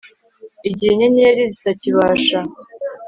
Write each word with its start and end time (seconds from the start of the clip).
igihe 0.69 0.91
inyenyeri 0.93 1.43
zitakibasha 1.53 2.39